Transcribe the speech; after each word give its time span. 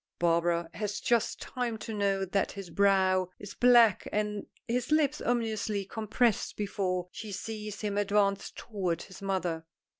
Barbara 0.17 0.67
has 0.73 0.99
just 0.99 1.39
time 1.39 1.77
to 1.77 1.93
note 1.93 2.31
that 2.31 2.53
his 2.53 2.71
brow 2.71 3.29
is 3.37 3.53
black 3.53 4.07
and 4.11 4.47
his 4.67 4.91
lips 4.91 5.21
ominously 5.21 5.85
compressed 5.85 6.57
before 6.57 7.07
she 7.11 7.31
sees 7.31 7.81
him 7.81 7.99
advance 7.99 8.49
toward 8.55 9.03
his 9.03 9.21
mother. 9.21 9.63